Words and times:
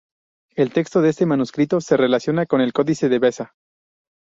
El 0.55 0.73
texto 0.73 1.03
de 1.03 1.09
este 1.11 1.27
manuscrito 1.27 1.79
se 1.79 1.95
relaciona 1.95 2.47
con 2.47 2.59
el 2.59 2.73
Códice 2.73 3.07
de 3.07 3.19
Beza. 3.19 3.53